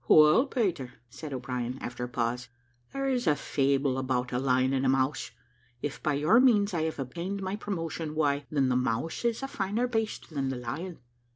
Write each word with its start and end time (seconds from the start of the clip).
"Well, 0.07 0.47
Peter," 0.47 0.93
said 1.11 1.31
O'Brien, 1.31 1.77
after 1.79 2.03
a 2.05 2.09
pause, 2.09 2.49
"there 2.91 3.07
is 3.07 3.27
a 3.27 3.35
fable 3.35 3.99
about 3.99 4.31
a 4.31 4.39
lion 4.39 4.73
and 4.73 4.83
a 4.83 4.89
mouse. 4.89 5.29
If, 5.83 6.01
by 6.01 6.15
your 6.15 6.39
means, 6.39 6.73
I 6.73 6.81
have 6.85 6.97
obtained 6.97 7.43
my 7.43 7.55
promotion, 7.55 8.15
why, 8.15 8.47
then 8.49 8.69
the 8.69 8.75
mouse 8.75 9.23
is 9.25 9.43
a 9.43 9.47
finer 9.47 9.85
baste 9.85 10.31
than 10.31 10.49
the 10.49 10.57
lion." 10.57 10.97